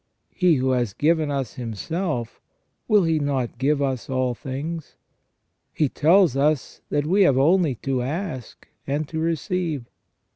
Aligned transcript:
He 0.33 0.55
who 0.55 0.71
has 0.71 0.93
given 0.93 1.29
us 1.29 1.53
Himself, 1.53 2.41
will 2.87 3.03
He 3.03 3.19
not 3.19 3.59
give 3.59 3.83
us 3.83 4.09
all 4.09 4.33
things? 4.33 4.95
He 5.75 5.89
tells 5.89 6.35
us, 6.35 6.81
that 6.89 7.05
we 7.05 7.21
have 7.21 7.37
only 7.37 7.75
to 7.85 8.01
ask 8.01 8.67
and 8.87 9.07
to 9.09 9.19
receive. 9.19 9.85